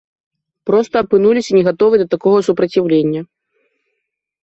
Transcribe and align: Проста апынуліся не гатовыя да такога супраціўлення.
Проста 0.69 0.95
апынуліся 1.05 1.51
не 1.59 1.63
гатовыя 1.69 2.01
да 2.05 2.09
такога 2.17 2.39
супраціўлення. 2.51 3.25